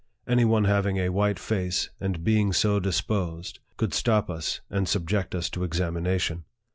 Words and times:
Any 0.25 0.45
one 0.45 0.63
having 0.63 0.97
a 0.97 1.09
white 1.09 1.37
face, 1.37 1.91
and 1.99 2.23
being 2.23 2.53
so 2.53 2.79
disposed, 2.79 3.59
could 3.77 3.93
stop 3.93 4.31
us, 4.31 4.59
and 4.67 4.89
subject 4.89 5.35
us 5.35 5.47
to 5.51 5.63
examination. 5.63 6.43